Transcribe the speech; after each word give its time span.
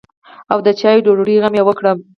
او 0.51 0.57
د 0.65 0.67
چايو 0.79 0.99
او 1.01 1.05
ډوډۍ 1.17 1.35
غم 1.43 1.53
يې 1.59 1.63
وکړم. 1.65 1.97